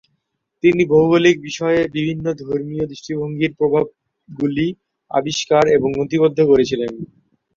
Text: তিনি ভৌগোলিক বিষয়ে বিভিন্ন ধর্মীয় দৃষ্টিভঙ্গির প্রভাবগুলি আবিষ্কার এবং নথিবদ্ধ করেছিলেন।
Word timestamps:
তিনি 0.63 0.81
ভৌগোলিক 0.85 1.35
বিষয়ে 1.41 1.81
বিভিন্ন 1.95 2.25
ধর্মীয় 2.41 2.85
দৃষ্টিভঙ্গির 2.87 3.51
প্রভাবগুলি 3.59 4.67
আবিষ্কার 5.11 5.63
এবং 5.77 5.89
নথিবদ্ধ 5.99 6.39
করেছিলেন। 6.45 6.91